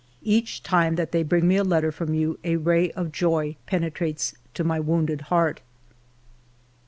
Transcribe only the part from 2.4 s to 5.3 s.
a ray of joy penetrates to my wounded